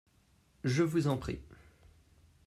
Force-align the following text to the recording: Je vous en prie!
Je 0.63 0.81
vous 0.81 1.05
en 1.07 1.15
prie! 1.15 1.39